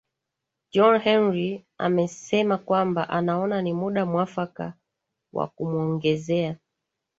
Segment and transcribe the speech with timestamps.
[0.73, 4.73] john henrie amesema kwamba anaona ni muda mwafaka
[5.33, 6.57] wa kumwongezea